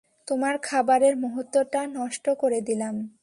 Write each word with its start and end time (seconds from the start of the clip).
তোমার 0.27 0.55
খাবারের 0.63 1.13
মূহুর্তটা 1.17 1.81
নষ্ট 1.87 2.25
করে 2.39 2.59
দিলাম। 2.61 2.95